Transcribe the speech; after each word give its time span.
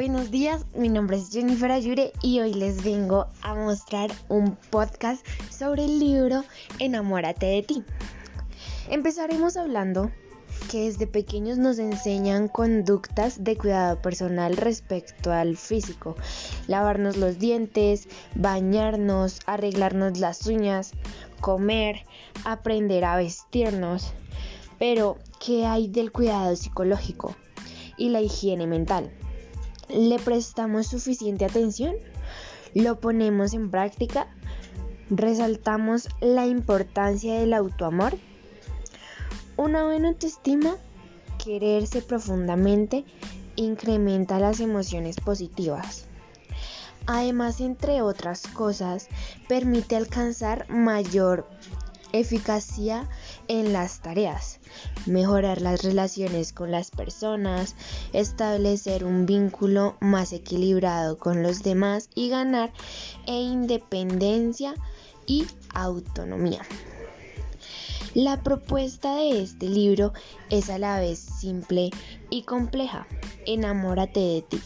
Buenos 0.00 0.30
días, 0.30 0.64
mi 0.74 0.88
nombre 0.88 1.18
es 1.18 1.30
Jennifer 1.30 1.70
Ayure 1.70 2.14
y 2.22 2.40
hoy 2.40 2.54
les 2.54 2.82
vengo 2.82 3.26
a 3.42 3.54
mostrar 3.54 4.10
un 4.30 4.56
podcast 4.70 5.22
sobre 5.50 5.84
el 5.84 5.98
libro 5.98 6.42
Enamórate 6.78 7.44
de 7.44 7.62
ti. 7.62 7.84
Empezaremos 8.88 9.58
hablando 9.58 10.10
que 10.70 10.86
desde 10.86 11.06
pequeños 11.06 11.58
nos 11.58 11.78
enseñan 11.78 12.48
conductas 12.48 13.44
de 13.44 13.58
cuidado 13.58 14.00
personal 14.00 14.56
respecto 14.56 15.32
al 15.32 15.58
físico, 15.58 16.16
lavarnos 16.66 17.18
los 17.18 17.38
dientes, 17.38 18.08
bañarnos, 18.34 19.40
arreglarnos 19.44 20.18
las 20.18 20.46
uñas, 20.46 20.92
comer, 21.42 22.06
aprender 22.46 23.04
a 23.04 23.16
vestirnos. 23.16 24.14
Pero, 24.78 25.18
¿qué 25.44 25.66
hay 25.66 25.88
del 25.88 26.10
cuidado 26.10 26.56
psicológico 26.56 27.36
y 27.98 28.08
la 28.08 28.22
higiene 28.22 28.66
mental? 28.66 29.12
¿Le 29.92 30.18
prestamos 30.18 30.86
suficiente 30.86 31.44
atención? 31.44 31.94
¿Lo 32.74 33.00
ponemos 33.00 33.54
en 33.54 33.70
práctica? 33.70 34.28
¿Resaltamos 35.08 36.08
la 36.20 36.46
importancia 36.46 37.40
del 37.40 37.52
autoamor? 37.54 38.16
Una 39.56 39.84
buena 39.84 40.08
autoestima, 40.10 40.76
quererse 41.42 42.02
profundamente, 42.02 43.04
incrementa 43.56 44.38
las 44.38 44.60
emociones 44.60 45.16
positivas. 45.16 46.06
Además, 47.06 47.60
entre 47.60 48.00
otras 48.02 48.46
cosas, 48.46 49.08
permite 49.48 49.96
alcanzar 49.96 50.70
mayor 50.70 51.48
eficacia 52.12 53.08
en 53.50 53.72
las 53.72 54.00
tareas, 54.00 54.60
mejorar 55.06 55.60
las 55.60 55.82
relaciones 55.82 56.52
con 56.52 56.70
las 56.70 56.92
personas, 56.92 57.74
establecer 58.12 59.02
un 59.04 59.26
vínculo 59.26 59.96
más 59.98 60.32
equilibrado 60.32 61.18
con 61.18 61.42
los 61.42 61.64
demás 61.64 62.08
y 62.14 62.28
ganar 62.28 62.72
e 63.26 63.42
independencia 63.42 64.76
y 65.26 65.46
autonomía. 65.74 66.62
La 68.14 68.40
propuesta 68.40 69.16
de 69.16 69.42
este 69.42 69.68
libro 69.68 70.12
es 70.48 70.70
a 70.70 70.78
la 70.78 71.00
vez 71.00 71.18
simple 71.18 71.90
y 72.30 72.42
compleja. 72.42 73.08
Enamórate 73.46 74.20
de 74.20 74.42
ti. 74.42 74.60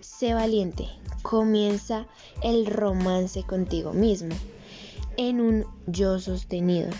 Sé 0.00 0.32
valiente. 0.32 0.88
Comienza 1.22 2.06
el 2.40 2.66
romance 2.66 3.42
contigo 3.42 3.92
mismo 3.92 4.36
en 5.16 5.40
un 5.40 5.66
yo 5.88 6.20
sostenido 6.20 6.90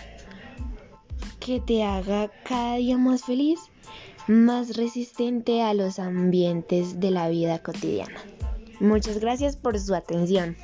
que 1.47 1.61
te 1.61 1.85
haga 1.85 2.29
cada 2.43 2.75
día 2.75 2.99
más 2.99 3.23
feliz, 3.23 3.61
más 4.27 4.77
resistente 4.77 5.63
a 5.63 5.75
los 5.75 6.01
ambientes 6.01 6.99
de 6.99 7.13
la 7.13 7.29
vida 7.29 7.61
cotidiana. 7.61 8.21
Muchas 8.81 9.21
gracias 9.21 9.57
por 9.57 9.79
su 9.79 9.95
atención. 9.95 10.57